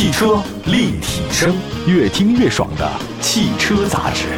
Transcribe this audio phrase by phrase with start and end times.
[0.00, 1.54] 汽车立体声，
[1.86, 4.28] 越听越爽的汽车杂志。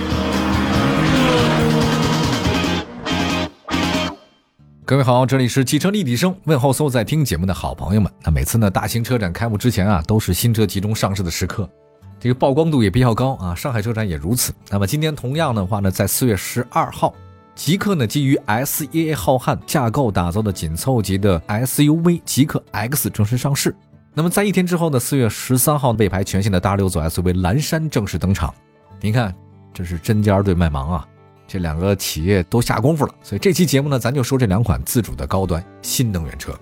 [4.85, 8.11] 各位好，这里是汽车立体声，问候所有在听节目的好朋友们。
[8.25, 11.71] 那每次呢，大型车展开幕之前啊，都是新车集中上市的时刻，
[12.19, 13.55] 这个曝光度也比较高啊。
[13.55, 14.53] 上海车展也如此。
[14.69, 17.15] 那么今天同样的话呢，在四月十二号，
[17.55, 23.73] 极客呢基于 SEA 浩瀚架构打造的紧凑级的 SUV 极客 X 正式上市。
[24.15, 28.53] 那么在一天之后呢，四月十三号，魏牌全新的大六座 SUV 蓝山正式登场。
[29.01, 29.35] 您看，
[29.73, 31.09] 这是针尖对麦芒啊。
[31.49, 36.53] 这两个企业都下功夫了，所以这期节目呢，咱就说这两款自主的高端新能源车。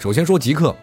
[0.00, 0.74] 首先说极客，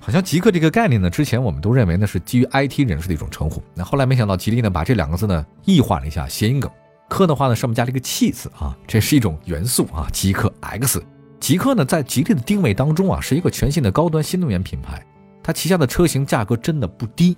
[0.00, 3.62] 好像极客这个概念呢，之前我们都认为呢是基于 IT 人士的一种称呼。
[3.72, 6.68] 那后来没想到吉利呢把这两个字呢异化了一下，谐音梗。
[7.08, 10.08] 客的话呢上面加了一个气字啊，这是一种元素啊。
[10.12, 11.00] 极客 X，
[11.38, 15.04] 极客呢在吉利的定位当中啊是一个全新的高端新能源品牌，
[15.42, 17.36] 它旗下的车型价格真的不低，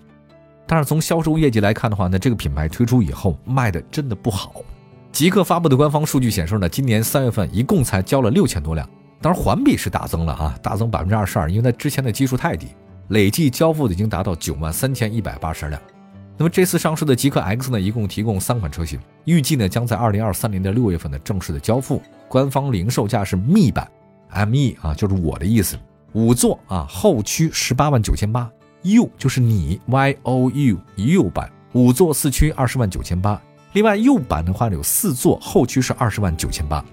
[0.66, 4.54] 但是从销售业绩来看的话呢，这个品牌推出以后卖的真的不好。
[5.12, 8.88] 极客发布的官方数据显示呢，今年三月份一共才交了六千多辆，
[9.20, 12.68] 当然环比是大增了啊，大增百分之二十二，因为它之前的基数太低，
[13.08, 15.80] 累计交付的已经达到九万三千一百八十辆。
[16.38, 23.86] 那么这次上市的极客 X 呢，一共提供三款车型，预计呢将在二零二三年的六月份的正式的交付，官方零售价是 ME 版
[24.30, 25.78] ，ME 啊就是我的意思，
[26.12, 28.50] 五座啊后驱十八万九千八
[28.82, 33.40] ，U 就是你 Y O U U 版，五座四驱二十万九千八。
[33.72, 36.84] 另外，U 版的话呢有四座，后驱是二十万九千八。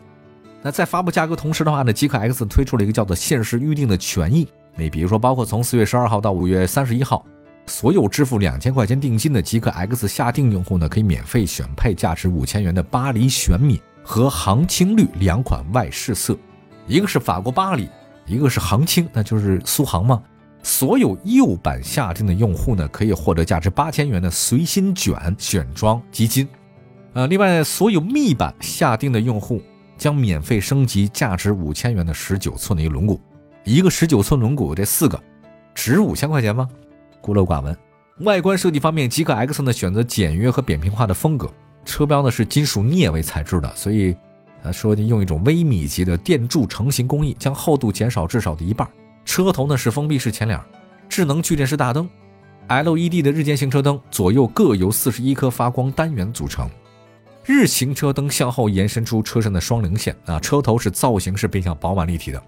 [0.61, 4.47] 那在发布价格同时的话呢，极客 X 推出了一个叫做限时预定的权益。
[4.75, 7.25] 你比如说，包括从四月十二号到五月三十一号，
[7.65, 16.37] 所有支付两千块钱定金的极客 X 下定用户呢，可以免费选配价值五千元的巴黎玄米和航青绿两款外饰色，
[16.87, 17.89] 一个是法国巴黎，
[18.29, 20.21] 一个是航青，那就是苏杭嘛。
[20.61, 26.47] 所有右版下定的用户呢，可以获得价值八千元的随心卷选装基金。
[27.13, 29.61] 呃，另外，所有密版下定的用户
[29.97, 33.19] 将免费升级价值五千元的十九寸的一个轮毂，
[33.63, 35.19] 一个十九寸轮毂，这四个
[35.73, 36.67] 值五千块钱吗？
[37.21, 37.75] 孤陋寡闻。
[38.19, 41.49] 外观设计方面，极客 X 呢选择简约和扁平化的风格，
[41.85, 44.13] 车标呢是金属镍为材质的，所以
[44.63, 48.87] 啊说用一种微米级的电柱成型工艺，将厚度减少至少的一半。
[49.25, 50.59] 车头呢是封闭式前脸，
[51.07, 52.09] 智能矩阵式大灯
[52.67, 56.69] ，LED 的日间行车灯，左右各由四十一颗发光单元组成。
[57.45, 62.41] 日行车灯向后延伸出车身的双棱线啊，车头是造型是比较饱满立体的。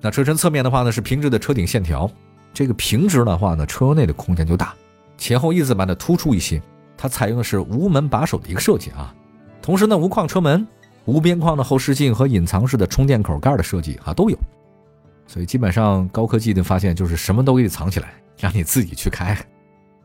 [0.00, 2.10] 那车身侧面的话呢是平直的车顶线条，
[2.52, 4.74] 这个平直的话呢车内的空间就大，
[5.16, 6.60] 前后一字板的突出一些。
[6.96, 9.14] 它采用的是无门把手的一个设计啊，
[9.62, 10.66] 同时呢无框车门、
[11.08, 14.38] 无边框的后视镜和隐藏式的充电口盖的设计啊都有。
[15.26, 19.34] 所以基本上高科技的发现就是什么都给你藏起来，让你自己去开。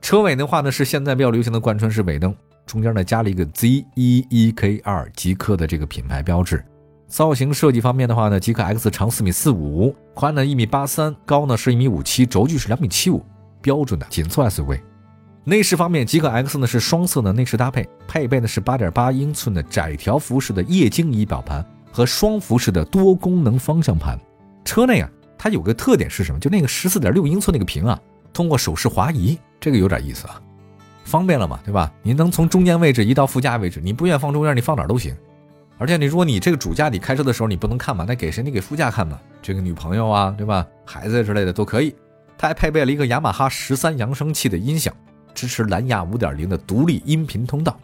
[0.01, 2.33] 车尾的话呢是现在比较流行的贯穿式尾灯。
[2.65, 6.63] 中间呢加了一个 Z 一一 K 二极客的这个品牌标志。
[7.09, 13.21] 造型设计方面的话呢，极客 X 长四米四五，宽呢一米八三，高呢是一米五七，轴距是两米七五，
[13.61, 14.79] 标准的紧凑 SUV。
[15.45, 24.17] 内饰方面，极客 X 呢是双色的内饰搭配，配备的是八点八英寸的窄条幅式的液晶仪表盘和双幅式的多功能方向盘。
[24.63, 26.39] 车内啊，它有个特点是什么？
[26.39, 27.99] 就那个十四点六英寸那个屏啊，
[28.31, 30.41] 通过手势滑移，这个有点意思啊。
[31.03, 31.91] 方便了嘛，对吧？
[32.01, 35.13] 你能从中间位置移到副驾位置，你不愿放中间，你放哪都行。
[35.77, 38.41] 而且你如果你这个主驾你开车的时候你不能看嘛，那给谁？
[38.41, 40.65] 你给副驾看嘛，这个女朋友啊，对吧？
[40.85, 41.93] 孩子之类的都可以。
[42.37, 44.93] 它还配备了一个雅马哈十三扬声器的音响，
[45.33, 47.79] 支持蓝牙五点零的独立音频通道。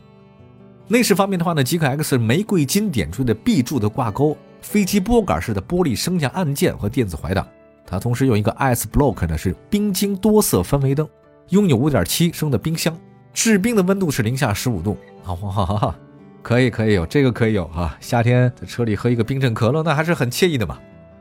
[0.87, 7.47] 内饰方面的话呢，极客 X 玫瑰金点缀的 B 柱的挂钩，飞机拨杆式的玻璃升降按键和电子怀档。
[7.85, 11.07] 它同时用一个 S Block 呢是冰晶多色氛围灯，
[11.49, 12.95] 拥有五点七升的冰箱。
[13.33, 15.95] 制冰的温度是零下十五度，好，好，好，好，
[16.41, 17.95] 可以，可以有这个可以有啊。
[17.99, 20.79] 夏天在车里喝一个冰镇可乐，那还是很惬意的嘛。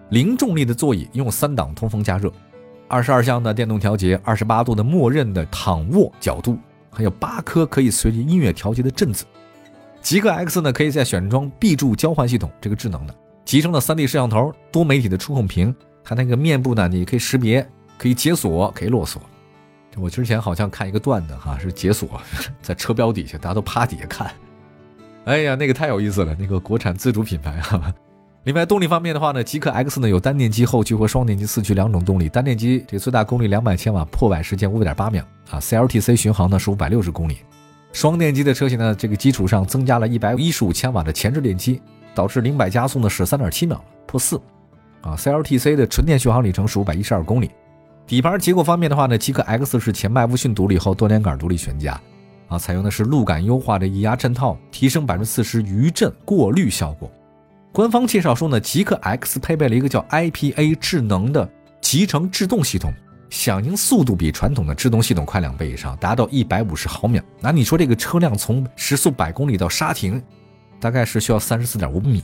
[0.08, 2.32] 零重力的座椅用三档通风加热，
[2.88, 6.58] 二十二项的电动调节，二十八度的默认的躺卧角度，
[6.90, 9.26] 还有八颗可以随着音乐调节的振子。
[10.00, 13.14] 极客 X 呢，可以在选装 B 柱交换系统，这个智能的，
[13.44, 17.69] 集成的三 D 摄像头，多媒体的触控屏，它那个面部呢，你可以识别，
[17.99, 19.20] 可以解锁，可以落锁。
[19.96, 22.08] 我之前好像看一个段子哈，是解锁
[22.62, 24.31] 在车标底下，大家都趴底下看。
[25.25, 27.93] 哎呀，那个太有意思了，那个国产自主品牌哈。
[28.48, 37.40] 另外动力方面的话呢，极客 X 呢有单电机后驱和双电机四驱两种动力，单电机这最大功率两百千瓦，破百时间五点八秒啊，CLTC 巡航呢是五百六十公里。
[37.92, 41.82] 双电机的车型呢，这个基础上增加了一百一十五千瓦的前置电机，
[42.14, 44.40] 导致零百加速呢是三点七秒，破四
[45.02, 45.14] 啊。
[45.14, 47.50] CLTC 的纯电续航里程是五百一十二公里。
[48.06, 52.00] 底盘结构方面的话呢，极氪 X 是前麦弗逊独立后多连杆独立悬架，
[52.48, 57.10] 啊，采用的是路感优化的液压衬套，提升百分之四十余震过滤效果。
[57.73, 61.49] 官方介绍说呢，极氪 X 配备了一个叫 IPA 智能的
[61.81, 62.93] 集成制动系统，
[63.31, 67.23] 响应速度比传统的制动系统快两倍以上，达到一百五十毫秒。
[67.41, 70.23] 那你说这个车辆从时速百公里到刹停，
[70.81, 72.23] 大概是需要三十四点五米。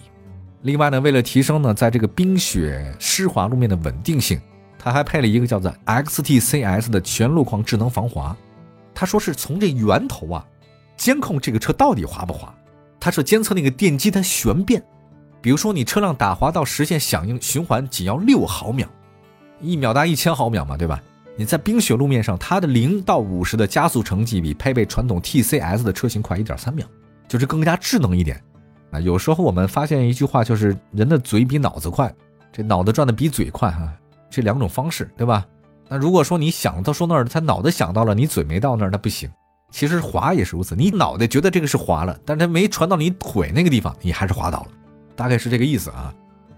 [0.63, 4.41] 另外呢，为了提升呢，在这个冰雪湿滑路面的稳定性。
[4.77, 8.37] 它还配了一个叫做 XTCS 的全路况智能防滑，
[8.95, 10.45] 他说是从这源头啊，
[10.95, 12.55] 监控这个车到底滑不滑，
[13.01, 14.85] 它是监测那个电机它旋变，
[15.45, 18.89] 比如说你车辆打滑到实现响应循环仅要六毫秒，
[19.61, 21.03] 一秒大一千毫秒嘛，对吧？
[21.37, 26.87] 你在冰雪路面上，它的零到五十的加速成绩比配备传统 TCS 的车型快一点三秒，
[27.29, 28.43] 就是更加智能一点。
[28.91, 32.11] 啊，有时候我们发现一句话，就是人的嘴比脑子快，
[32.51, 33.93] 这脑子转的比嘴快哈。
[34.31, 35.47] 这两种方式，对吧？
[35.91, 39.31] 那如果说你想到说那儿，他脑子想到了，你嘴没到那儿，那不行。
[39.71, 44.69] 其实滑也是如此，你脑袋觉得这个是滑了，但是它没传到你腿那个地方，你还是滑倒了，
[45.15, 46.15] 大概是这个意思啊。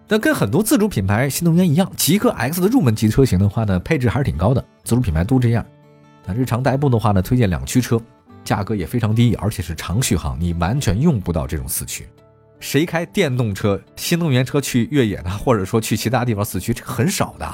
[0.08, 5.66] 但跟很多自主品牌新能源一样，极氪 X 的入门级车型的话呢，配置还是挺高的，自主品牌都这样。
[6.24, 8.00] 那日常代步的话呢，推荐两驱车，
[8.44, 12.08] 价格也非常低，而且是长续航，你完全用不到这种四驱。
[12.60, 15.30] 谁开电动车、新能源车去越野呢？
[15.30, 17.46] 或者说去其他地方四驱，这个很少的，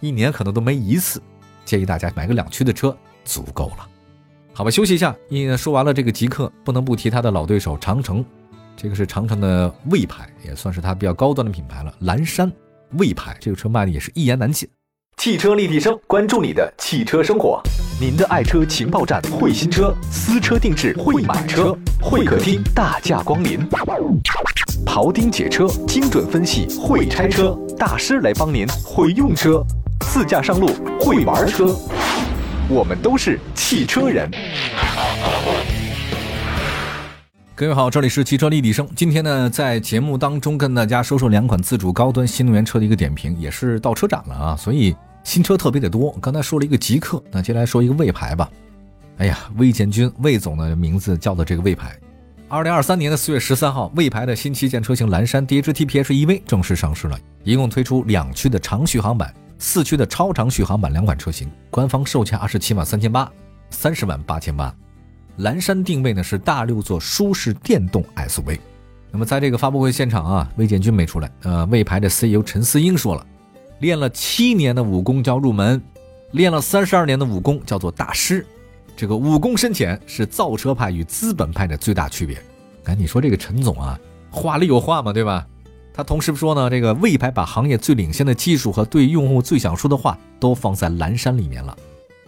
[0.00, 1.20] 一年可能都没一次。
[1.64, 3.88] 建议大家买个两驱的车足够了。
[4.52, 5.16] 好吧，休息一下。
[5.30, 8.24] 为说完了这个极客，不能不提他的老对手长城。
[8.76, 11.94] 这个是长城的魏牌，也算是它比较高端的品牌了。
[12.00, 12.50] 蓝山
[12.98, 14.68] 魏牌这个车卖的也是一言难尽。
[15.16, 17.62] 汽车立体声，关注你的汽车生活。
[18.00, 23.60] 您的爱车情报站，会新车，私车定制，会买车，会客厅大驾光临，
[24.84, 29.64] 庖丁解车，精准分析，会拆车大师来帮您，会用车，
[30.00, 30.66] 自驾上路，
[31.00, 31.74] 会玩车，
[32.68, 34.28] 我们都是汽车人。
[37.56, 38.84] 各位好，这里是汽车立体声。
[38.96, 44.94] 今天呢，在节目当中跟大家说说两款自主高端新能源车的一个点评，也是到车展了啊，所以。
[45.22, 48.50] 新车特别的多，刚才说了一个极客，那接下来说一个魏牌吧。
[49.18, 51.96] 哎呀，魏建军魏总的名字叫的这个魏牌。
[52.48, 63.30] 二零二三年的四月十三号，魏牌的新旗舰车型蓝山 DHT PHEV 正式上市了，一共推出两驱的长续航版、四驱的超长续航版两款车型，官方售价二十七万三千八、
[63.70, 64.74] 三十万八千八。
[65.38, 68.58] 蓝山定位呢是大六座舒适电动 SUV。
[69.10, 73.26] 那么在这个发布会现场啊，魏建军没出来，呃，魏牌的 CEO 陈思英说了。
[73.80, 75.80] 练了七年的武功叫入门，
[76.32, 78.46] 练了三十二年的武功叫做大师。
[78.96, 82.40] 这个武功深浅是造车派与资本派的最大区别。
[82.84, 83.98] 哎，你说这个陈总啊，
[84.30, 85.46] 话里有话嘛，对吧？
[85.92, 91.76] 他同时说呢，这个魏牌把行业最领先的技术和对用户最想说的话都放在蓝山里面了，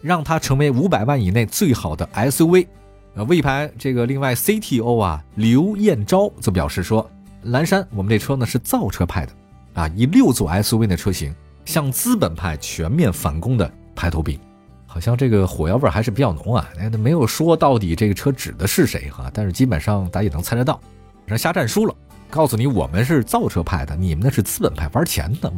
[0.02, 2.66] 让它成为五百万以内最好的 SUV。
[3.16, 7.10] 呃，魏牌这个另外 CTO 啊刘彦昭则表示说，
[7.44, 9.32] 蓝山我们这车呢是造车派的。
[9.72, 11.34] 啊，以六座 SUV 的车型
[11.64, 14.38] 向资本派全面反攻的排头兵，
[14.86, 16.68] 好像这个火药味还是比较浓啊。
[16.78, 20.78] 那没有说到底这个车指的是谁哈，但是基本上大家也能猜得到，
[21.24, 21.94] 让瞎战书了。
[22.28, 25.50] 告诉你，我们是造车派的，你们那是资本派玩钱的。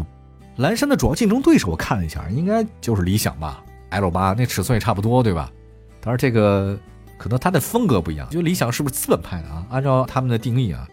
[0.59, 5.51] 蓝山的主要竞争对手我看了一下，应该就是理想吧，L 八那尺寸也差不多，对吧？
[6.01, 6.79] 当然这个
[7.19, 9.67] 可能它的风格不一样，就理想是不是资本派的啊？
[9.69, 10.89] 按照他们的定义啊。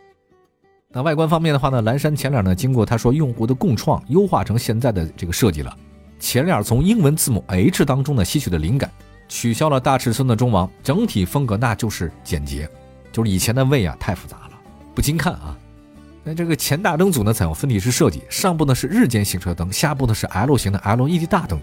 [0.89, 5.77] 那外观方面的话呢，蓝山前脸呢，经过他说用户的共创，优化成现在的这个设计了。
[6.19, 8.89] 前脸从英文字母 H 当中呢吸取的灵感，
[9.27, 12.67] 取消了大尺寸的中网，整体风格那就是简洁，
[13.11, 14.51] 就是以前的魏啊太复杂了，
[14.95, 15.57] 不经看啊。
[16.23, 21.61] 那这个前大灯组呢采用分体式设计，上部呢是日间行车灯，下部呢是 L 型的 LED 大灯。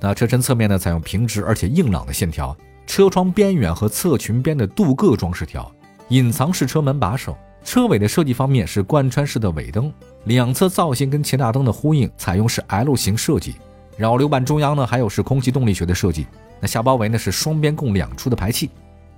[0.00, 5.70] 那车身侧面呢采用平直而且硬朗的线条，车窗边缘和侧裙边的镀铬装饰条，
[6.08, 7.36] 隐藏式车门把手。
[7.64, 9.92] 车尾的设计方面是贯穿式的尾灯，
[10.24, 13.56] 两侧造型跟前大灯的呼应，采用是 L 型设计。
[13.96, 16.26] 扰流板中央呢还有是空气动力学的设计。
[16.60, 18.70] 那下包围呢是双边共两出的排气。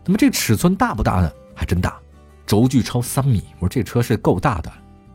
[0.05, 1.31] 那么这尺寸大不大呢？
[1.55, 1.99] 还真大，
[2.47, 3.43] 轴距超三米。
[3.59, 4.73] 我说这车是够大的，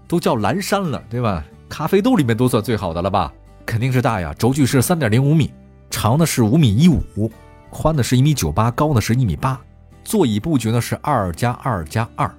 [0.07, 1.43] 都叫蓝山了，对吧？
[1.67, 3.33] 咖啡豆里面都算最好的了吧？
[3.65, 4.31] 肯定是大呀。
[4.37, 5.51] 轴距是三点零五米，
[5.89, 7.31] 长的是五米一五，
[7.73, 9.59] 宽的是一米九八，高的是一米八。
[10.03, 12.29] 座椅布局呢是二加二加二。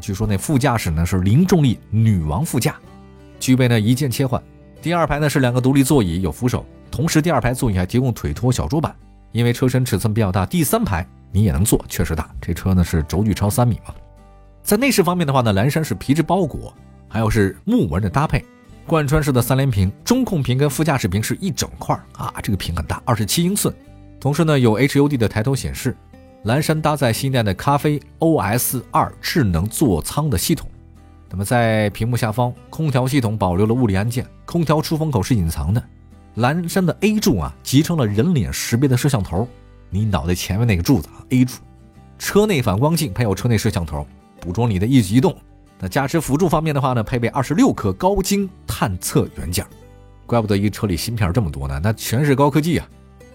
[0.00, 2.76] 据说那副驾驶呢是零重力女王副驾，
[3.40, 4.42] 具备呢一键切换。
[4.82, 8.94] 第二排呢是两个独立座椅，有扶手，同时第二排座椅还提供腿托小桌板。
[9.32, 12.28] 因为车身尺寸比较大，第三排你也能坐，确实大。
[12.40, 13.94] 这车呢是轴距超三米嘛。
[14.62, 16.72] 在内饰方面的话呢，蓝山是皮质包裹，
[17.08, 18.44] 还有是木纹的搭配。
[18.86, 23.74] 贯穿式的三连屏，中控屏跟副驾驶屏是一整块啊，这个屏很大，二十七英寸。
[24.24, 25.94] 同时呢，有 HUD 的抬头显示。
[26.44, 30.66] 蓝山搭载新一代的咖啡 OS 二智能座舱的系统。
[31.28, 35.84] 那么在屏幕下方，空调系统保留了物理按键，空调出风口是隐藏的。
[36.36, 39.46] 蓝山的 A 柱啊，集成了人脸识别的摄像头，
[39.90, 41.58] 你脑袋前面那个柱子啊，A 柱。
[42.18, 44.06] 车内反光镜配有车内摄像头，
[44.40, 45.36] 捕捉你的一举一动。
[45.78, 49.66] 那驾驶辅助方面的话呢，配备二十六颗高精探测元件，
[50.24, 52.88] 怪不得一车里芯片这么多呢，那全是高科技啊。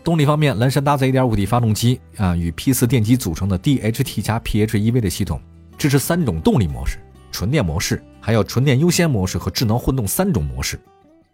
[0.03, 5.41] 动力方面，蓝山搭载 1.5T 发动机啊，与 P4 电机组成的 DHT 加 PHEV 的系统，
[5.77, 6.97] 支持三种动力模式：
[7.31, 10.79] 纯电模式，还有纯电优先模式和智能混动三种模式，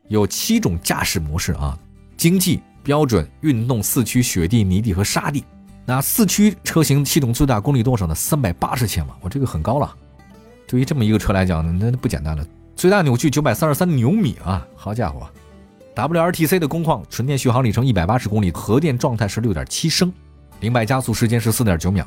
[0.07, 1.77] 有七种驾驶模式啊，
[2.17, 5.43] 经济、标准、运动、四驱、雪地、泥地和沙地。
[5.85, 8.15] 那四驱车型系统最大功率多少呢？
[8.15, 9.95] 三百八十千瓦，我这个很高了。
[10.67, 12.43] 对于这么一个车来讲呢，那不简单了。
[12.75, 15.29] 最大扭矩九百三十三牛米啊，好家伙
[15.95, 20.11] ！WRTC 的工况，纯电续航里程一百八十公里，核电状态是六点七升，
[20.59, 22.05] 零百加速时间是四点九秒。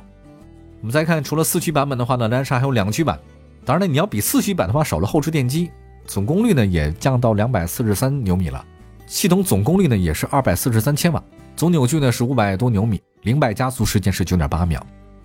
[0.80, 3.18] 我们再看，除了四驱版本的话呢，蓝山还有两驱版。
[3.64, 5.70] 当然呢，你要比四驱版的话少了后置电机，
[6.06, 8.64] 总功率呢也降到两百四十三牛米了。
[9.06, 11.22] 系统总功率呢也是二百四十三千瓦，
[11.56, 14.84] 总扭矩呢是五百多牛米，零百加速时间是九点八秒。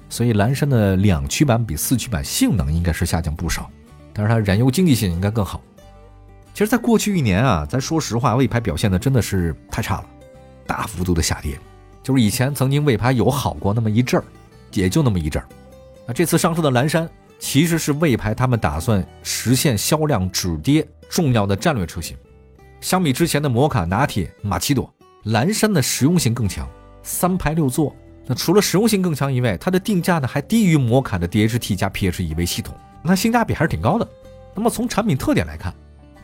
[0.09, 3.69] 所以蓝山的两驱版比四驱版性能应该是下降不少，
[4.13, 5.61] 但是它燃油经济性应该更好。
[6.53, 10.05] 其实，在过去一年啊，咱说实话，魏牌表现的真的是太差了，
[10.67, 11.59] 大幅度的下跌。
[12.03, 14.23] 就是以前曾经魏牌有好过那么一阵儿，
[14.73, 15.47] 也就那么一阵儿。
[16.05, 22.15] 那这次上市的蓝山，其实是魏牌他们打算实现销量止跌重要的战略车型。
[22.81, 24.93] 相比之前的摩卡、拿铁、马奇朵，
[25.23, 26.67] 蓝山的实用性更强，
[27.01, 27.95] 三排六座。
[28.27, 34.07] 那除了实用性更强以外，它的定价呢还低于摩卡的 DHT 加 PHEV 系统，那性价比还是挺高的。
[34.53, 35.73] 那么从产品特点来看，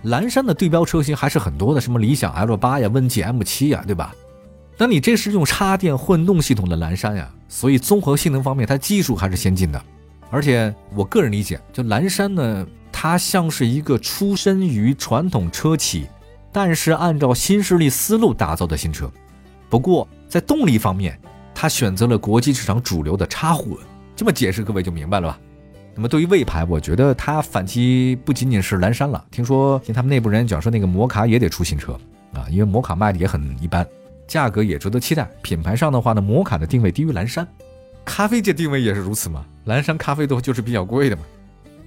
[0.03, 4.15] 蓝山的对标车型还是很多的，什么理想 L 八呀、问界 M 七呀，对吧？
[4.77, 9.81] 那你这是用插电混动系统的蓝山呀，所以综合性能方面，它技术还是先进的。
[10.29, 16.07] 而且我个人理解，就蓝山呢，它像是一个出身于传统车企，
[16.53, 19.11] 但是按照新势力思路打造的新车。
[19.69, 21.19] 不过在动力方面，
[21.53, 23.75] 它选择了国际市场主流的插混。
[24.15, 25.39] 这么解释，各位就明白了吧？
[25.99, 29.21] 那么对于魏牌，我觉得它反击不仅仅是蓝山了。
[29.29, 31.91] 听说听他们内部人讲说，那个摩卡也得出新车
[32.31, 33.85] 啊，因为摩卡卖的也很一般，
[34.25, 35.29] 价格也值得期待。
[35.41, 37.45] 品牌上的话呢，摩卡的定位低于蓝山，
[38.05, 39.45] 咖啡界定位也是如此嘛。
[39.65, 41.23] 蓝山咖啡豆就是比较贵的嘛。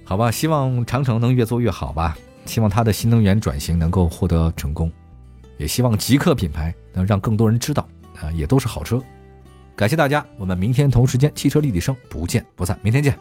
[0.03, 2.15] 好吧，希望长城能越做越好吧。
[2.45, 4.91] 希望它的新能源转型能够获得成功，
[5.57, 7.89] 也希望极客品牌能让更多人知道
[8.21, 9.01] 啊，也都是好车。
[9.75, 13.17] 感谢大家，我们明天同时间汽车立体声不见不散，明天见。